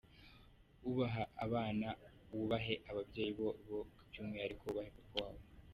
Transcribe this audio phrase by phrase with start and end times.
[0.89, 1.87] Ubaha abana,
[2.35, 5.43] wubahe ababyeyi babo by’umwihariko wubahe papa wabo.